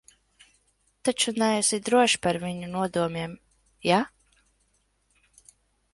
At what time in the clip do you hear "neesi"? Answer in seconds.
1.43-1.79